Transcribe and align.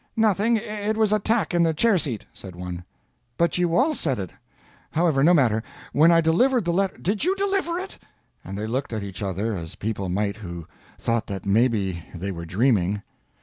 Nothing 0.17 0.57
it 0.57 0.97
was 0.97 1.13
a 1.13 1.19
tack 1.19 1.53
in 1.53 1.61
the 1.61 1.75
chair 1.75 1.95
seat," 1.99 2.25
said 2.33 2.55
one. 2.55 2.83
"But 3.37 3.59
you 3.59 3.75
all 3.75 3.93
said 3.93 4.17
it. 4.17 4.31
However, 4.89 5.23
no 5.23 5.31
matter. 5.31 5.61
When 5.93 6.11
I 6.11 6.21
delivered 6.21 6.65
the 6.65 6.73
letter" 6.73 6.97
"Did 7.07 7.23
you 7.23 7.35
deliver 7.35 7.77
it?" 7.77 7.99
And 8.43 8.57
they 8.57 8.65
looked 8.65 8.93
at 8.93 9.03
each 9.03 9.21
other 9.21 9.55
as 9.55 9.75
people 9.75 10.09
might 10.09 10.37
who 10.37 10.65
thought 10.97 11.27
that 11.27 11.45
maybe 11.45 12.03
they 12.15 12.31
were 12.31 12.45
dreaming. 12.45 13.03